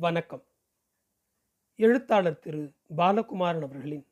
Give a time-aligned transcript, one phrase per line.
[0.00, 0.44] வணக்கம்.
[1.76, 2.72] எழுத்தாளர் திரு.
[2.96, 4.06] பாலகுமாரன் அவர்களின்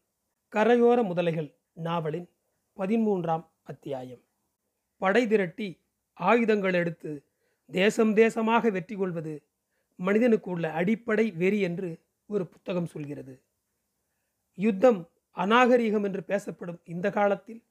[0.52, 2.28] கரையோர முதலைகள் நாவலின்
[2.76, 4.20] பதிமூன்றாம் அத்தியாயம்.
[4.96, 5.80] படை திரட்டி
[6.14, 7.24] ஆயுதங்கள் எடுத்து
[7.70, 9.42] தேசம் தேசமாக வெற்றி கொள்வது
[9.96, 13.42] மனிதனுக்கு உள்ள அடிப்படை வெறி என்று ஒரு புத்தகம் சொல்கிறது.
[14.54, 17.64] யுத்தம் அநாகரீகம் என்று பேசப்படும் இந்த காலத்தில்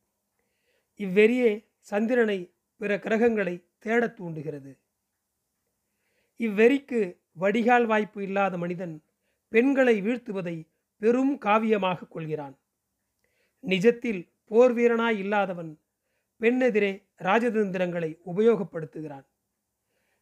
[0.98, 4.78] இவ்வெறியே சந்திரனை பிற கிரகங்களை தேடத் தூண்டுகிறது.
[6.40, 7.00] இவ்வெறிக்கு
[7.34, 9.04] வடிகால் வாய்ப்பு இல்லாத மனிதன்
[9.48, 12.56] பெண்களை வீழ்த்துவதை பெரும் காவியமாக கொள்கிறான்.
[13.64, 15.72] நிஜத்தில் போர் வீரனாய் இல்லாதவன்
[16.42, 19.26] பெண்ணெதிரே ராஜதந்திரங்களை உபயோகப்படுத்துகிறான்.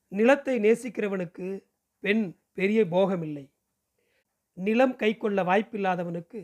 [0.07, 1.47] நிலத்தை நேசிக்கிறவனுக்கு
[1.99, 3.45] பெண் பெரிய போகமில்லை.
[4.53, 6.39] நிலம் கைக்கொள்ள வாய்ப்பில்லாதவனுக்கு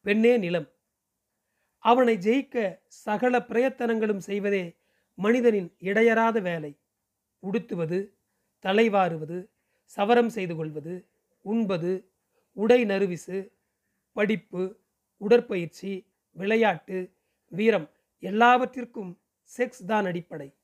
[0.00, 0.68] பெண்ணே நிலம்.
[1.78, 4.64] அவனை ஜெயிக்க சகல பிரயத்தனங்களும் செய்வதே
[5.14, 6.72] மனிதனின் இடையறாத வேலை.
[7.42, 7.98] உடுத்துவது
[8.62, 9.50] தலைவாறுவது
[9.84, 11.08] சவரம் செய்து கொள்வது
[11.40, 12.14] உண்பது
[12.52, 13.52] உடை நறுவிசு
[14.12, 14.62] படிப்பு
[15.16, 15.92] உடற்பயிற்சி
[16.30, 17.16] விளையாட்டு
[17.48, 19.22] வீரம் எல்லாவற்றிற்கும்
[19.56, 20.56] செக்ஸ் தான் அடிப்படை.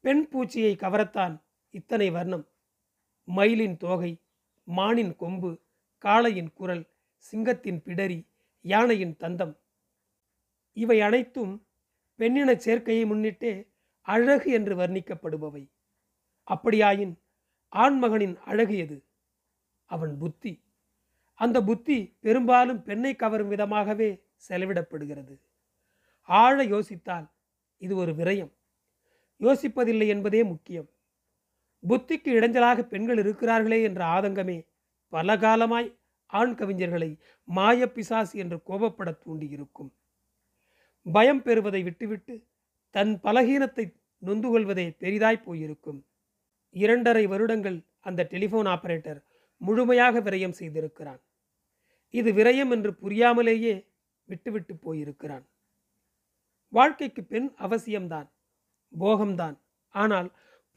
[0.00, 2.48] பெண் பூச்சியை கவரத்தான் இத்தனை வர்ணம்.
[3.24, 4.22] மயிலின் தோகை
[4.64, 5.58] மானின் கொம்பு
[6.04, 6.84] காளையின் குரல்
[7.16, 8.28] சிங்கத்தின் பிடரி
[8.60, 9.54] யானையின் தந்தம்.
[10.72, 11.66] இவை அனைத்தும்
[12.18, 15.73] பெண்ணினச் சேர்க்கையை முன்னிட்டே அழகு என்று வர்ணிக்கப்படுபவை.
[16.44, 17.18] அப்படியாயின்
[17.72, 19.04] ஆண்மகனின் அழகு எது?
[19.84, 20.62] அவன் புத்தி.
[21.34, 25.40] அந்த புத்தி பெரும்பாலும் பெண்ணை கவரும் விதமாகவே செலவிடப்படுகிறது.
[26.22, 27.30] ஆழ யோசித்தால்
[27.78, 28.52] இது ஒரு விரயம்.
[29.38, 30.88] யோசிப்பதில்லை என்பதே முக்கியம்.
[31.88, 34.66] புத்திக்கு இடைஞ்சலாக பெண்கள் இருக்கிறார்களே என்ற ஆதங்கமே
[35.08, 39.90] பல காலமாய் ஆண் கவிஞர்களை மாய பிசாசு என்று கோபப்பட தூண்டியிருக்கும்.
[41.12, 42.46] பயம் பெறுவதை விட்டுவிட்டு
[42.90, 46.06] தன் பலகீனத்தை நொந்து கொள்வதே பெரிதாய் போயிருக்கும்.
[46.74, 49.20] இரண்டரை வருடங்கள் அந்த டெலிஃபோன் ஆபரேட்டர்
[49.60, 51.20] முழுமையாக விரயம் செய்திருக்கிறான்.
[52.10, 53.74] இது விரயம் என்று புரியாமலேயே
[54.28, 55.44] விட்டுவிட்டு போயிருக்கிறான்.
[56.72, 58.28] வாழ்க்கைக்கு பெண் அவசியம்தான்
[58.92, 59.56] போகம்தான்.
[59.94, 60.28] ஆனால்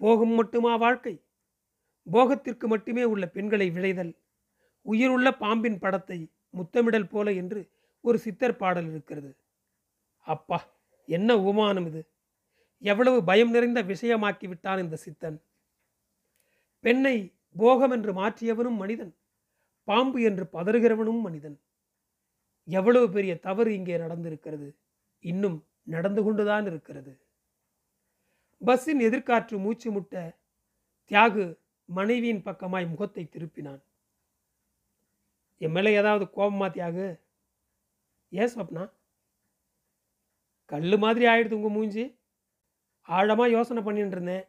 [0.01, 1.15] போகம் மட்டுமா வாழ்க்கை?
[2.07, 4.11] போகத்திற்கு மட்டுமே உள்ள பெண்களை விளைதல்
[4.85, 7.61] உயிருள்ள பாம்பின் படத்தை முத்தமிடல் போல என்று
[8.01, 9.31] ஒரு சித்தர் பாடல் இருக்கிறது.
[10.25, 10.59] அப்பா
[11.07, 12.01] என்ன உமானம் இது?
[12.81, 15.37] எவ்வளவு பயம் நிறைந்த விஷயமாக்கி விட்டான் இந்த சித்தன்.
[16.87, 17.15] பெண்ணை
[17.51, 19.13] போகம் என்று மாற்றியவனும் மனிதன்
[19.83, 21.55] பாம்பு என்று பதறுகிறவனும் மனிதன்.
[22.67, 24.67] எவ்வளவு பெரிய தவறு இங்கே நடந்திருக்கிறது
[25.19, 27.13] இன்னும் நடந்து கொண்டுதான் இருக்கிறது.
[28.65, 30.39] பஸ்ஸின் எதிர்காற்று மூச்சு முட்ட
[31.11, 31.45] தியாகு
[31.85, 33.81] மனைவியின் பக்கமாய் முகத்தை திருப்பினான்.
[35.57, 37.07] என் மேலே ஏதாவது கோபமா தியாகு?
[38.29, 38.85] ஏன் ஸ்வப்னா?
[40.65, 42.05] கல் மாதிரி ஆயிடுது உங்கள் மூஞ்சி.
[43.01, 44.45] ஆழமாக யோசனை பண்ணிட்டு இருந்தேன்.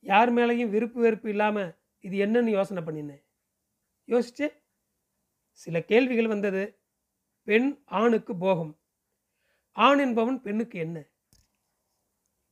[0.00, 3.24] யார் மேலேயும் விருப்பு வெறுப்பு இல்லாமல் இது என்னன்னு யோசனை பண்ணினேன்.
[4.06, 4.52] யோசிச்சு
[5.50, 6.78] சில கேள்விகள் வந்தது.
[7.42, 8.78] பெண் ஆணுக்கு போகம்.
[9.72, 11.08] ஆண் என்பவன் பெண்ணுக்கு என்ன?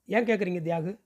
[0.06, 1.00] ஏன் கேட்குறீங்க தியாகு?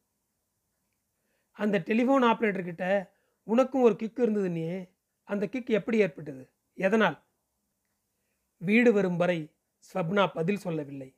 [1.53, 3.11] அந்த டெலிஃபோன் ஆப்ரேட்டர்கிட்ட
[3.43, 4.85] உனக்கும் ஒரு கிக் இருந்தது நீ.
[5.23, 6.51] அந்த கிக் எப்படி ஏற்பட்டது?
[6.75, 7.25] எதனால்?
[8.57, 9.53] வீடு வரும் வரை
[9.95, 11.17] ஸ்வப்னா பதில் சொல்லவில்லை.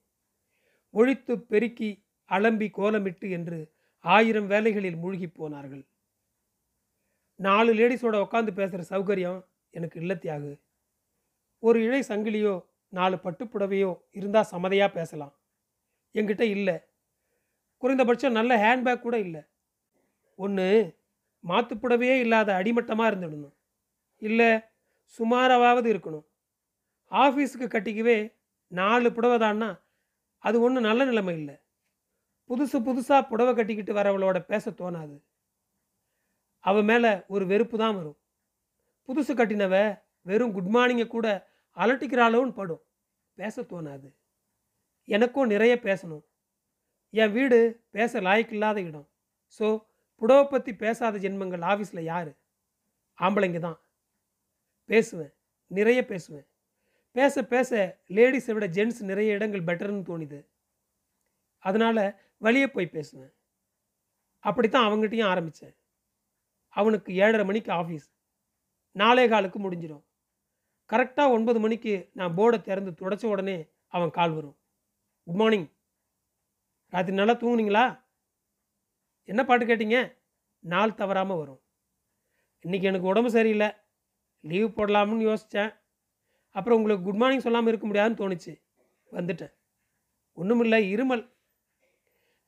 [0.90, 3.71] ஒழித்து பெருக்கி அலம்பி கோலமிட்டு என்று
[4.04, 5.86] ஆயிரம் வேலைகளில் மூழ்கி போனார்கள்.
[7.34, 10.60] நாலு லேடிஸோட உட்காந்து பேசுகிற சௌகரியம் எனக்கு இல்லை தியாகு.
[11.58, 15.34] ஒரு இழை சங்கிலியோ நாலு பட்டுப்புடவையோ இருந்தால் சமதையாக பேசலாம்.
[16.14, 16.78] என்கிட்ட இல்லை.
[17.78, 19.42] குறைந்தபட்சம் நல்ல ஹேண்ட்பேக் கூட இல்லை.
[20.36, 20.96] ஒன்று
[21.48, 23.54] மாத்துப்புடவையே இல்லாத அடிமட்டமாக இருந்துடணும்.
[24.18, 24.50] இல்லை
[25.18, 26.24] சுமாராவது இருக்கணும்.
[27.10, 28.34] ஆஃபீஸுக்கு கட்டிக்கவே
[28.66, 29.80] நாலு புடவை தான்னா
[30.38, 31.61] அது ஒன்றும் நல்ல நிலைமை இல்லை.
[32.52, 35.16] புதுசு புதுசாக புடவை கட்டிக்கிட்டு வரவளோட பேச தோணாது.
[36.60, 38.18] அவ மேலே ஒரு வெறுப்பு தான் வரும்.
[39.08, 42.82] புதுசு கட்டினவ வெறும் குட் மார்னிங்கை கூட அலட்டிக்கிறாளோன்னு படும்.
[43.34, 44.08] பேச தோணாது.
[45.04, 46.24] எனக்கும் நிறைய பேசணும்.
[47.10, 49.08] என் வீடு பேச லாய்க்கில்லாத இடம்.
[49.60, 49.84] ஸோ
[50.16, 52.30] புடவை பற்றி பேசாத ஜென்மங்கள் ஆஃபீஸில் யார்?
[53.18, 53.80] ஆம்பளைங்க தான்.
[54.84, 55.32] பேசுவேன்.
[55.66, 56.46] நிறைய பேசுவேன்.
[57.12, 60.46] பேச பேச லேடிஸை விட ஜென்ட்ஸ் நிறைய இடங்கள் பெட்டர்னு தோணுது.
[61.58, 62.04] அதனால்
[62.44, 63.32] வெளியே போய் பேசுவேன்.
[64.38, 65.76] அப்படித்தான் அவங்ககிட்டயும் ஆரம்பித்தேன்
[66.68, 68.06] அவனுக்கு ஏழரை மணிக்கு ஆஃபீஸ்
[68.90, 70.04] நாலே காலுக்கு முடிஞ்சிடும்.
[70.90, 74.58] கரெக்டாக ஒன்பது மணிக்கு நான் போர்டை திறந்து துடைச்ச உடனே அவன் கால் வரும்.
[75.24, 75.68] குட் மார்னிங்
[76.88, 78.04] ராத்திரி நல்லா தூங்குனீங்களா?
[79.24, 80.16] என்ன பாட்டு கேட்டீங்க?
[80.58, 81.62] நாள் தவறாமல் வரும்.
[82.66, 83.68] இன்றைக்கி எனக்கு உடம்பு சரியில்லை.
[84.40, 85.72] லீவ் போடலாம்னு யோசித்தேன்
[86.50, 88.52] அப்புறம் உங்களுக்கு குட் மார்னிங் சொல்லாமல் இருக்க முடியாதுன்னு தோணுச்சு.
[89.12, 89.54] வந்துட்டேன்.
[90.32, 91.31] ஒன்றுமில்லை இருமல்.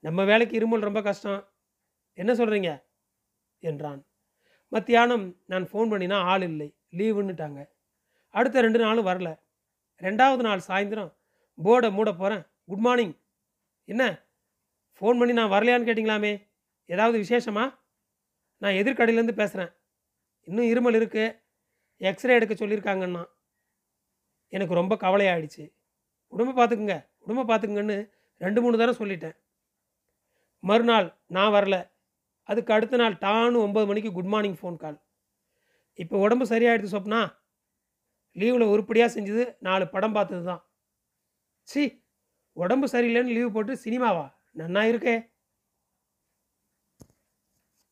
[0.05, 1.41] நம்ம வேலைக்கு இருமல் ரொம்ப கஷ்டம்.
[2.19, 2.71] என்ன சொல்கிறீங்க
[3.69, 4.01] என்றான்.
[4.73, 6.69] மத்தியானம் நான் ஃபோன் பண்ணினா ஆள் இல்லை.
[6.99, 7.61] லீவுன்னுட்டாங்க
[8.35, 9.29] அடுத்த ரெண்டு நாளும் வரல.
[10.07, 11.11] ரெண்டாவது நாள் சாயந்தரம்
[11.59, 13.15] போர்டை மூட போகிறேன் குட் மார்னிங்
[13.85, 14.03] என்ன?
[14.99, 16.33] ஃபோன் பண்ணி நான் வரலையான்னு கேட்டிங்களாமே?
[16.87, 17.65] ஏதாவது விசேஷமா?
[18.63, 19.73] நான் எதிர்கடையிலேருந்து பேசுகிறேன்
[20.49, 21.37] இன்னும் இருமல் இருக்குது
[22.11, 23.23] எக்ஸ்ரே எடுக்க சொல்லியிருக்காங்கண்ணா
[24.55, 25.65] எனக்கு ரொம்ப கவலையாயிடுச்சு.
[26.33, 26.97] உடம்பை பார்த்துக்குங்க.
[27.25, 27.99] உடம்பை பார்த்துக்குங்கன்னு
[28.45, 29.37] ரெண்டு மூணு தடவை சொல்லிட்டேன்.
[30.65, 31.77] மறுநாள் நான் வரல.
[32.49, 34.99] அதுக்கு அடுத்த நாள் டானு ஒம்பது மணிக்கு குட் மார்னிங் ஃபோன் கால்
[35.99, 37.21] இப்போ உடம்பு சரியாயிடுது சொப்னா
[38.37, 40.63] லீவில் உருப்படியாக செஞ்சது நாலு படம் பார்த்தது தான்
[41.69, 41.83] சி
[42.57, 44.25] உடம்பு சரியில்லைன்னு லீவு போட்டு சினிமாவா?
[44.59, 45.15] நன்னா இருக்கே.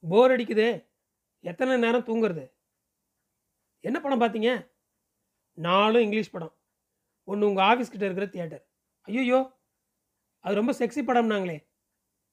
[0.02, 0.70] போர் அடிக்குதே.
[1.44, 2.44] எத்தனை நேரம் தூங்குறது?
[3.84, 4.50] என்ன படம் பார்த்தீங்க?
[5.58, 6.54] நாலும் இங்கிலீஷ் படம்.
[7.28, 8.64] ஒன்று உங்கள் ஆஃபீஸ்கிட்ட இருக்கிற தியேட்டர்
[9.08, 9.40] ஐயோ
[10.44, 11.56] அது ரொம்ப செக்ஸி படம்னாங்களே.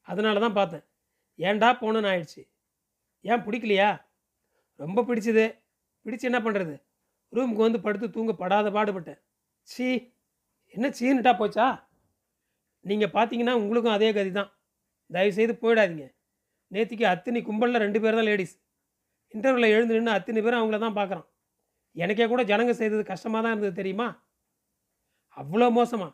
[0.09, 0.85] அதனால தான் பார்த்தேன்.
[1.39, 2.41] ஏன்டா போகணுன்னு ஆயிடுச்சு.
[3.25, 3.89] ஏன் பிடிக்கலையா?
[4.83, 5.45] ரொம்ப பிடிச்சது.
[6.05, 6.75] பிடிச்சு என்ன பண்ணுறது
[7.33, 9.19] ரூமுக்கு வந்து படுத்து தூங்க படாத பாடுபட்டேன்.
[9.71, 9.87] சீ
[10.75, 11.67] என்ன சீனுட்டா போச்சா?
[12.85, 14.49] நீங்கள் பார்த்தீங்கன்னா உங்களுக்கும் அதே கதி தான்.
[15.09, 16.05] தயவுசெய்து போயிடாதீங்க.
[16.71, 18.55] நேற்றுக்கு அத்தினி கும்பலில் ரெண்டு பேர் தான் லேடிஸ்
[19.33, 21.27] இன்டர்வியூவில் எழுந்து நின்று அத்தனை பேரும் அவங்கள தான் பார்க்குறான்.
[21.95, 24.07] எனக்கே கூட ஜனங்க செய்தது கஷ்டமாக தான் இருந்தது தெரியுமா?
[25.37, 26.09] அவ்வளோ மோசமா.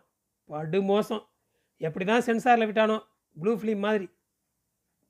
[0.50, 1.24] படு மோசம்.
[1.82, 2.98] எப்படி தான் சென்சாரில் விட்டானோ.
[3.38, 4.10] ப்ளூ ஃபிலிம் மாதிரி.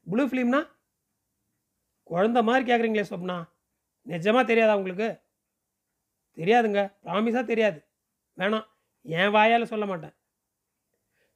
[0.07, 0.73] ப்ளூ ஃபிலிம்னா
[2.09, 3.49] குழந்த மாதிரி கேட்குறீங்களே சொப்னா.
[4.07, 5.21] நிஜமாக தெரியாதா உங்களுக்கு?
[6.35, 6.93] தெரியாதுங்க.
[7.03, 7.85] ப்ராமிஸாக தெரியாது.
[8.37, 8.67] வேணாம்.
[9.01, 10.15] என் வாயால் சொல்ல மாட்டேன்.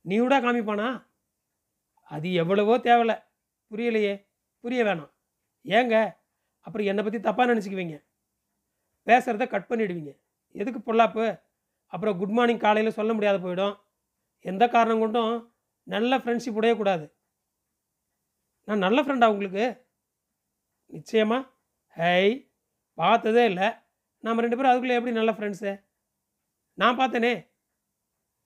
[0.01, 1.07] நீ கூட காமிப்பானா?
[2.03, 3.23] அது எவ்வளவோ தேவையில்ல
[3.71, 4.27] புரியலையே.
[4.59, 5.11] புரிய வேணாம்.
[5.65, 6.17] ஏங்க?
[6.59, 8.03] அப்புறம் என்னை பற்றி தப்பாக நினச்சிக்குவீங்க.
[9.05, 10.19] பேசுகிறத கட் பண்ணிவிடுவீங்க
[10.51, 11.41] எதுக்கு பொல்லாப்பு?
[11.87, 13.79] அப்புறம் குட் மார்னிங் காலையில் சொல்ல முடியாத போயிடும்.
[14.39, 15.48] எந்த காரணம் கொண்டும்
[15.93, 17.05] நல்ல ஃப்ரெண்ட்ஷிப் உடையக்கூடாது
[18.67, 19.65] நான் நல்ல ஃப்ரெண்டா உங்களுக்கு?
[20.95, 21.37] நிச்சயமா.
[21.97, 22.25] ஹை
[22.97, 23.67] பார்த்ததே இல்லை.
[24.23, 25.71] நாம் ரெண்டு பேரும் அதுக்குள்ளே எப்படி நல்ல ஃப்ரெண்ட்ஸு
[26.77, 27.33] நான் பார்த்தேனே.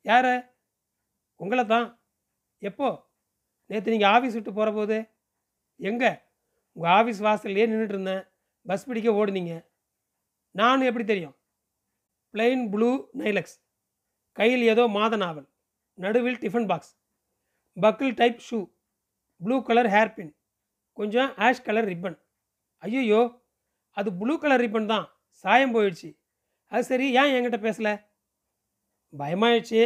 [0.06, 0.34] யார்?
[1.40, 1.88] உங்களை தான்.
[2.70, 2.88] எப்போ?
[3.70, 4.98] நேற்று நீங்கள் ஆஃபீஸ் விட்டு போகிற போது
[5.90, 6.12] எங்கே?
[6.76, 8.24] உங்கள் ஆஃபீஸ் வாசல்லையே நின்றுட்டு இருந்தேன்.
[8.66, 9.54] பஸ் பிடிக்க ஓடுனீங்க.
[10.56, 11.36] நானும் எப்படி தெரியும்?
[12.34, 12.90] பிளெயின் ப்ளூ
[13.22, 13.58] நைலக்ஸ்
[14.38, 15.48] கையில் ஏதோ மாத நாவல்
[15.98, 16.94] நடுவில் tiffin box
[17.78, 18.60] buckle type shoe
[19.42, 20.34] blue colour hair pin
[20.98, 22.18] கொஞ்சம் ஆஷ் கலர் ரிப்பன்
[22.84, 23.22] ஐயோ
[23.98, 25.06] அது ப்ளூ கலர் ரிப்பன் தான்.
[25.46, 26.10] சாயம் போயிடுச்சு.
[26.72, 27.94] அது சரி ஏன் என்கிட்ட பேசலை?
[29.14, 29.82] பயமாயிடுச்சு.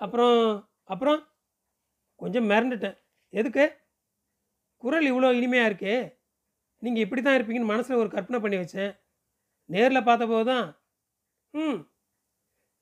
[0.00, 0.38] அப்புறம்
[0.92, 1.20] அப்புறம்
[2.20, 2.96] கொஞ்சம் மிரண்டுட்டேன்.
[3.32, 3.64] எதுக்கு?
[4.82, 5.96] குரல் இவ்வளோ இனிமையாக இருக்கே.
[6.82, 8.92] நீங்கள் இப்படி தான் இருப்பீங்கன்னு மனசில் ஒரு கற்பனை பண்ணி வச்சேன்.
[9.70, 10.66] நேரில் பார்த்தபோது தான்
[11.54, 11.80] ம்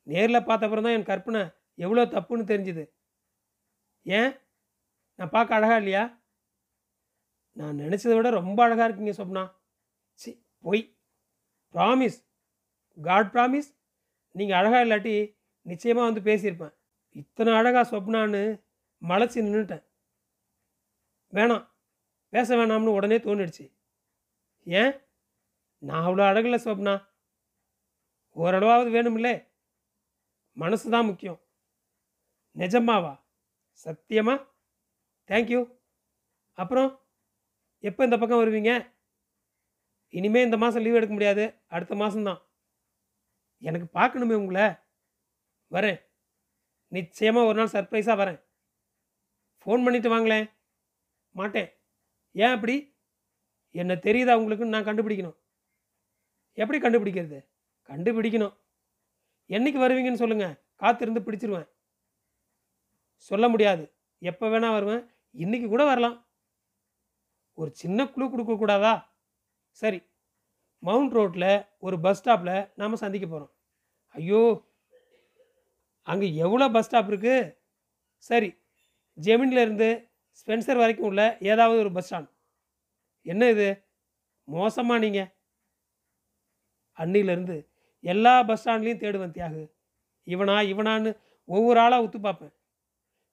[0.06, 1.42] நேரில் பார்த்தப்பறம் தான் என் கற்பனை
[1.84, 2.84] எவ்வளோ தப்புன்னு தெரிஞ்சுது.
[4.06, 4.32] ஏன்?
[5.14, 6.22] நான் பார்க்க அழகா இல்லையா?
[7.52, 9.54] நான் நினச்சதை விட ரொம்ப அழகாக இருக்கீங்க சொப்னா.
[10.12, 10.98] சி பொய்.
[11.72, 12.18] ப்ராமிஸ்
[13.02, 13.70] காட் ப்ராமிஸ்
[14.30, 16.74] நீங்கள் அழகாக இல்லாட்டி நிச்சயமாக வந்து பேசியிருப்பேன்.
[17.10, 18.62] இத்தனை அழகாக சொப்னான்னு
[19.08, 19.84] மலைச்சி நின்றுட்டேன்
[21.32, 21.66] வேணாம்.
[22.28, 23.72] பேச வேணாம்னு உடனே தோணிடுச்சு.
[24.64, 24.92] ஏன்?
[25.78, 27.06] நான் அவ்வளோ அழகில்ல சொப்னா.
[28.36, 29.48] ஓரளவாவது வேணுமில்லே.
[30.52, 31.40] மனசு தான் முக்கியம்.
[32.56, 33.25] நிஜமாவா?
[33.84, 34.46] சத்தியமா?
[35.26, 35.78] தேங்க்யூ
[36.52, 37.00] அப்புறம்
[37.78, 38.94] எப்போ இந்த பக்கம் வருவீங்க?
[40.08, 41.54] இனிமே இந்த மாதம் லீவ் எடுக்க முடியாது.
[41.66, 42.42] அடுத்த மாதம்தான்
[43.58, 44.62] எனக்கு பார்க்கணுமே உங்களை.
[45.70, 46.04] வரேன்.
[46.88, 48.44] நிச்சயமாக ஒரு நாள் சர்ப்ரைஸாக வரேன்.
[49.60, 50.50] ஃபோன் பண்ணிட்டு வாங்களேன்.
[51.30, 51.72] மாட்டேன்.
[52.32, 52.96] ஏன் அப்படி?
[53.70, 55.36] என்ன தெரியுதா உங்களுக்குன்னு நான் கண்டுபிடிக்கணும்.
[56.52, 57.48] எப்படி கண்டுபிடிக்கிறது?
[57.86, 58.56] கண்டுபிடிக்கணும்.
[59.48, 61.68] என்னைக்கு வருவீங்கன்னு சொல்லுங்கள் காத்திருந்து பிடிச்சிருவேன்.
[63.18, 63.84] சொல்ல முடியாது.
[64.22, 65.02] எப்போ வேணால் வருவேன்.
[65.34, 66.16] இன்றைக்கி கூட வரலாம்.
[67.58, 68.94] ஒரு சின்ன குழு கொடுக்கக்கூடாதா
[69.82, 70.00] சரி.
[70.82, 73.52] மவுண்ட் ரோட்டில் ஒரு பஸ் ஸ்டாப்பில் நாம் சந்திக்க போகிறோம்
[74.14, 74.42] ஐயோ!
[76.06, 77.54] அங்கே எவ்வளோ பஸ் ஸ்டாப் இருக்குது
[78.22, 78.50] சரி.
[79.18, 79.88] ஜெமின்லேருந்து
[80.40, 82.30] ஸ்பென்சர் வரைக்கும் உள்ள ஏதாவது ஒரு பஸ் ஸ்டாண்ட்
[83.26, 83.68] என்ன இது?
[84.48, 85.30] மோசமாக நீங்கள்
[86.98, 87.56] அன்னிலேருந்து
[88.04, 89.64] எல்லா பஸ் ஸ்டாண்ட்லேயும் தேடுவேன் தியாகு.
[90.26, 91.10] இவனா இவனான்னு
[91.48, 92.52] ஒவ்வொரு ஆளாக ஒத்து பார்ப்பேன்.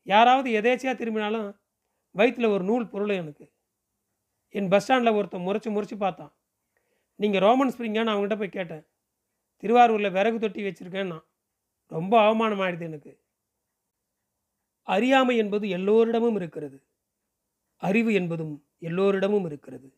[0.03, 1.59] யாராவது எதேச்சியாக திரும்பினாலும்
[2.11, 3.45] வயிற்றில் ஒரு நூல் பொருள் எனக்கு.
[4.49, 6.33] என் பஸ் ஸ்டாண்டில் ஒருத்தன் முறைச்சி முறைச்சி பார்த்தான்.
[7.15, 8.85] நீங்கள் ரோமன் ஸ்ப்ரிங்கான்னு அவங்ககிட்ட போய் கேட்டேன்.
[9.63, 11.19] திருவாரூரில் விறகு தொட்டி வச்சுருக்கேன்னா
[11.87, 13.21] ரொம்ப அவமானம் ஆயிடுது எனக்கு.
[14.87, 16.77] அறியாமை என்பது எல்லோரிடமும் இருக்கிறது.
[17.77, 19.89] அறிவு என்பதும் எல்லோரிடமும் இருக்கிறது.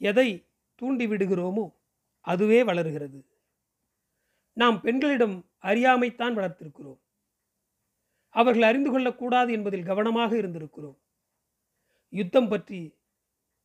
[0.00, 0.28] எதை
[0.74, 1.74] தூண்டி விடுகிறோமோ
[2.20, 3.18] அதுவே வளருகிறது.
[4.52, 7.00] நாம் பெண்களிடம் அறியாமைத்தான் வளர்த்திருக்கிறோம்.
[8.28, 10.98] அவர்கள் அறிந்து கொள்ளக்கூடாது என்பதில் கவனமாக இருந்திருக்கிறோம்.
[12.08, 12.96] யுத்தம் பற்றி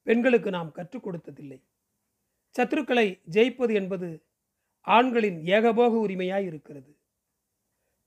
[0.02, 1.62] பெண்களுக்கு நாம் கற்றுக் கொடுத்ததில்லை.
[2.56, 4.26] சத்துருக்களை ஜெயிப்பது என்பது
[4.82, 6.98] ஆண்களின் ஏகபோக உரிமையாய் இருக்கிறது.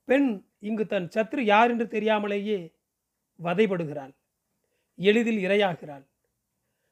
[0.05, 2.75] பெண் இங்கு தன் சத்ரு யார் என்று தெரியாமலேயே
[3.43, 4.15] வதைபடுகிறாள்.
[4.95, 6.05] எளிதில் இரையாகிறாள்.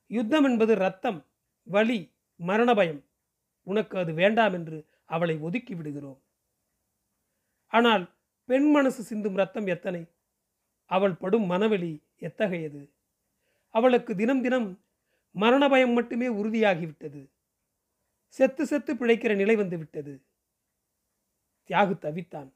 [0.07, 1.27] யுத்தம் என்பது ரத்தம்
[1.63, 3.05] வலி மரண பயம்
[3.63, 6.21] உனக்கு அது வேண்டாம் என்று அவளை ஒதுக்கி விடுகிறோம்.
[7.67, 8.14] ஆனால்
[8.45, 10.07] பெண் மனசு சிந்தும் ரத்தம் எத்தனை?
[10.85, 12.95] அவள் படும் மனவெளி எத்தகையது?
[13.69, 14.83] அவளுக்கு தினம் தினம்
[15.31, 17.31] மரண பயம் மட்டுமே உறுதியாகிவிட்டது.
[18.27, 20.27] செத்து செத்து பிழைக்கிற நிலை வந்து விட்டது.
[21.71, 22.51] தியாகு தவித்தான்.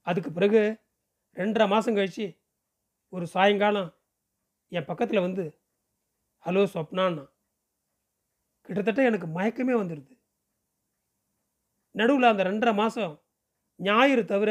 [0.00, 0.78] அதுக்கு பிறகு
[1.34, 2.38] ரெண்டரை மாதம் கழிச்சு
[3.08, 3.94] ஒரு சாயங்காலம்
[4.68, 5.44] என் பக்கத்தில் வந்து
[6.44, 7.24] ஹலோ சொப்னான்னா
[8.62, 10.14] கிட்டத்தட்ட எனக்கு மயக்கமே வந்துடுது
[11.90, 13.25] நடுவில் அந்த ரெண்டரை மாதம்
[13.80, 14.50] ஞாயிறு தவிர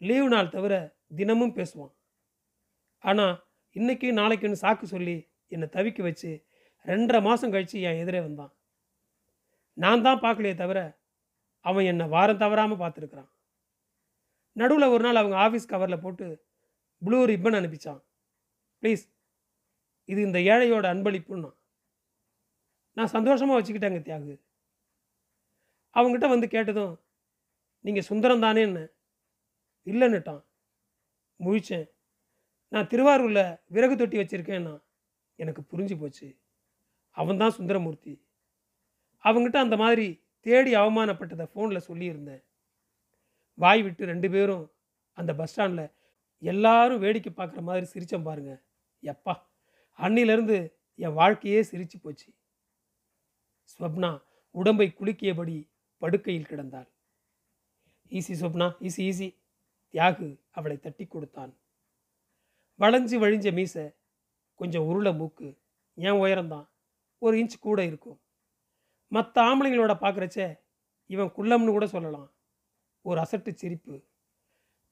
[0.00, 0.74] லீவு நாள் தவிர
[1.18, 1.94] தினமும் பேசுவான்.
[3.04, 3.34] ஆனால்
[3.76, 5.16] இன்னைக்கு நாளைக்குன்னு சாக்கு சொல்லி
[5.48, 6.30] என்னை தவிக்க வச்சு
[6.86, 8.52] ரெண்டரை மாதம் கழித்து என் எதிரே வந்தான்.
[9.76, 10.78] நான் தான் பார்க்கலையே தவிர
[11.64, 13.30] அவன் என்னை வாரம் தவறாமல் பார்த்துருக்குறான்.
[14.56, 16.26] நடுவில் ஒரு நாள் அவங்க ஆஃபீஸ் கவரில் போட்டு
[17.02, 18.00] ப்ளூ ரிப்பன் அனுப்பிச்சான்.
[18.82, 19.04] ப்ளீஸ்
[20.04, 21.50] இது இந்த ஏழையோட அன்பளிப்புன்னா.
[22.96, 24.34] நான் சந்தோஷமாக வச்சுக்கிட்டேங்க தியாகு.
[25.96, 26.94] அவங்ககிட்ட வந்து கேட்டதும்
[27.86, 28.88] நீங்கள் சுந்தரம் தானேன்னு
[29.84, 30.44] இல்லைன்னுட்டான்.
[31.38, 31.90] முழிச்சேன்.
[32.68, 34.82] நான் திருவாரூரில் விறகு தொட்டி வச்சுருக்கேன்னா
[35.34, 36.38] எனக்கு புரிஞ்சு போச்சு.
[37.10, 38.14] அவன்தான் சுந்தரமூர்த்தி.
[39.24, 42.42] அவங்ககிட்ட அந்த மாதிரி தேடி அவமானப்பட்டதை ஃபோனில் சொல்லியிருந்தேன்.
[43.54, 44.72] வாய் விட்டு ரெண்டு பேரும்
[45.12, 45.94] அந்த பஸ் ஸ்டாண்டில்
[46.38, 48.62] எல்லாரும் வேடிக்கை பார்க்குற மாதிரி சிரித்தம் பாருங்க.
[49.02, 49.42] எப்பா
[49.98, 52.34] அன்னிலேருந்து என் வாழ்க்கையே சிரிச்சு போச்சு.
[53.78, 56.94] ஸ்வப்னா உடம்பை குலுக்கியபடி படுக்கையில் கிடந்தாள்.
[58.08, 59.36] Easy Swapna easy easy.
[59.92, 61.58] Thiyagu அவளை தட்டி கொடுத்தான்.
[62.78, 63.94] வளைஞ்சு வழிஞ்ச மீசை
[64.54, 65.58] கொஞ்சம் உருளை மூக்கு
[65.94, 66.68] ஏன் உயரம்தான்?
[67.18, 68.20] ஒரு இன்ச் கூட இருக்கும்.
[69.06, 70.60] மற்ற ஆம்பளைங்களோட பார்க்குறச்ச
[71.06, 72.32] இவன் குள்ளம்னு கூட சொல்லலாம்.
[73.02, 74.04] ஒரு அசட்டு சிரிப்பு.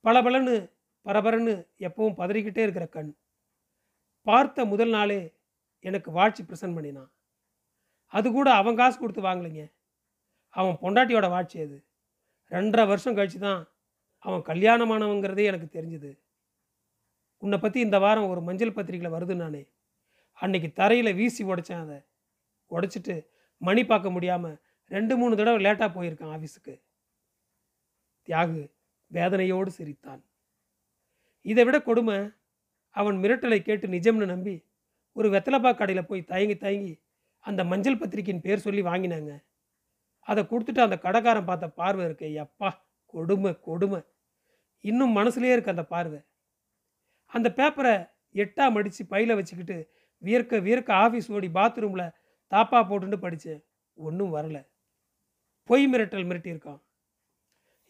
[0.05, 0.73] பளபளன்னு
[1.05, 3.17] பரபரன்னு எப்பவும் பதறிக்கிட்டே இருக்கிற கண்.
[4.23, 5.35] பார்த்த முதல் நாளே
[5.79, 7.13] எனக்கு வாட்சி ப்ரெசன்ட் பண்ணினான்.
[8.07, 9.73] அது கூட அவன் காசு கொடுத்து வாங்கலைங்க.
[10.49, 11.85] அவன் பொண்டாட்டியோட வாழ்ச்சி அது.
[12.55, 13.63] ரெண்டரை வருஷம் கழிச்சு தான்
[14.25, 16.11] அவன் கல்யாணமானவங்கிறதே எனக்கு தெரிஞ்சுது.
[17.43, 19.63] உன்னை பற்றி இந்த வாரம் ஒரு மஞ்சள் பத்திரிக்கையில் வருது நானே.
[20.39, 21.99] அன்னைக்கு தரையில் வீசி உடைச்சேன் அதை.
[22.71, 23.15] உடைச்சிட்டு
[23.61, 24.57] மணி பார்க்க முடியாமல்
[24.91, 26.75] ரெண்டு மூணு தடவை லேட்டாக போயிருக்கான் ஆஃபீஸுக்கு
[28.29, 28.63] தியாகு
[29.11, 30.23] வேதனையோடு சிரித்தான்.
[31.45, 32.19] இதை விட கொடுமை
[32.95, 34.55] அவன் மிரட்டலை கேட்டு நிஜம்னு நம்பி
[35.17, 36.95] ஒரு வெத்தலைப்பா கடையில் போய் தயங்கி தயங்கி
[37.45, 39.33] அந்த மஞ்சள் பத்திரிக்கையின் பேர் சொல்லி வாங்கினாங்க.
[40.29, 42.69] அதை கொடுத்துட்டு அந்த கடைக்காரன் பார்த்த பார்வை இருக்கு எப்பா
[43.15, 44.01] கொடுமை கொடுமை.
[44.85, 46.21] இன்னும் மனசுலேயே இருக்கு அந்த பார்வை.
[47.33, 47.95] அந்த பேப்பரை
[48.43, 49.77] எட்டா மடித்து பையில் வச்சுக்கிட்டு
[50.23, 52.15] வியர்க்க வியர்க்க ஆஃபீஸ் ஓடி பாத்ரூமில்
[52.53, 53.63] தாப்பா போட்டுன்னு படித்தேன்
[53.99, 54.59] ஒன்றும் வரல.
[55.71, 56.81] பொய் மிரட்டல் மிரட்டியிருக்கான்.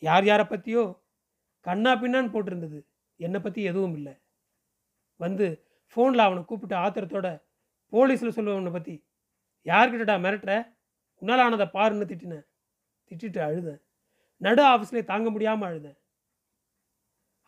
[0.02, 0.82] யார் யாரை பற்றியோ
[1.66, 2.78] கண்ணா பின்னான்னு போட்டிருந்தது.
[3.20, 4.14] என்னை பற்றி எதுவும் இல்லை.
[5.20, 5.46] வந்து
[5.96, 7.28] ஃபோனில் அவனை கூப்பிட்டு ஆத்திரத்தோட
[7.92, 8.94] போலீஸில் சொல்லுவவனை பற்றி
[9.66, 10.52] யார்கிட்டடா மிரட்டுற?
[11.24, 12.46] உன்னால் ஆனதை பாருன்னு திட்டினேன்.
[13.10, 13.78] திட்டிட்டு அழுதேன்.
[14.44, 15.98] நடு ஆஃபீஸ்லேயே தாங்க முடியாமல் அழுதேன்.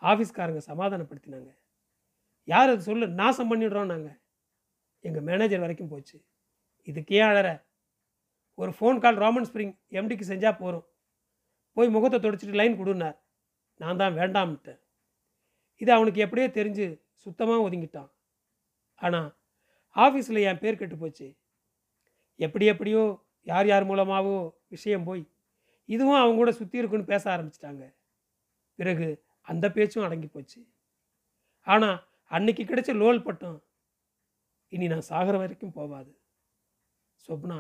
[0.02, 1.50] ஆஃபீஸ்காரங்க சமாதானப்படுத்தினாங்க.
[2.52, 4.16] யார் அது சொல்லு நாசம் பண்ணிடுறோம் நாங்கள்
[5.06, 6.16] எங்கள் மேனேஜர் வரைக்கும் போச்சு.
[6.90, 7.48] இதுக்கே அழற
[8.60, 10.86] ஒரு ஃபோன் கால் ராமன் ஸ்ப்ரிங் எம்டிக்கு செஞ்சால் போகிறோம்
[11.76, 13.18] போய் முகத்தை தொடச்சிட்டு லைன் கொடுன்னார்.
[13.80, 14.80] நான் தான் வேண்டாம்ட்டேன்
[15.82, 16.86] இது அவனுக்கு எப்படியோ தெரிஞ்சு
[17.24, 18.10] சுத்தமாக ஒதுங்கிட்டான்.
[19.02, 19.30] ஆனால்
[19.96, 21.28] ஆஃபீஸில் என் பேர் கெட்டு போச்சு.
[22.46, 23.02] எப்படி எப்படியோ
[23.46, 24.40] யார் யார் மூலமாகவோ
[24.74, 25.24] விஷயம் போய்
[25.88, 27.84] இதுவும் அவங்க கூட சுற்றி இருக்குன்னு பேச ஆரம்பிச்சிட்டாங்க.
[28.78, 29.08] பிறகு
[29.46, 30.60] அந்த பேச்சும் அடங்கி போச்சு.
[31.66, 31.98] ஆனால்
[32.30, 33.58] அன்னைக்கு கிடைச்ச லோல் பட்டம்
[34.72, 36.12] இனி நான் சாகர வரைக்கும் போவாது.
[37.26, 37.58] சொப்னா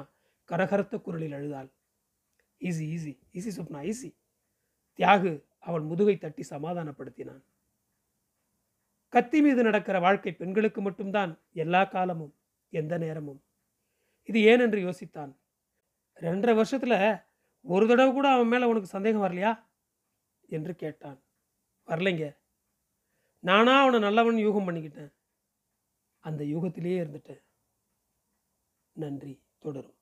[0.50, 1.70] கரகரத்த குரலில் அழுதாள்.
[2.60, 4.10] Easy easy easy Swapna easy
[4.98, 7.42] Thiyagu அவன் முதுகை தட்டி சமாதானப்படுத்தினான்.
[9.12, 12.34] கத்தி மீது நடக்கிற வாழ்க்கை பெண்களுக்கு மட்டும்தான் எல்லா காலமும்
[12.72, 13.40] எந்த நேரமும்.
[14.28, 15.32] இது ஏனென்று யோசித்தான்.
[16.20, 17.16] ரெண்டரை வருஷத்தில்
[17.60, 19.64] ஒரு தடவை கூட அவன் மேலே உனக்கு சந்தேகம் வரலையா?
[20.48, 21.22] என்று கேட்டான்.
[21.86, 22.36] வரலைங்க.
[23.38, 25.14] நானா அவனை நல்லவன் யூகம் பண்ணிக்கிட்டேன்.
[26.18, 27.44] அந்த யூகத்திலேயே இருந்துட்டேன்.
[28.92, 29.42] நன்றி.
[29.58, 29.95] தொடரும்.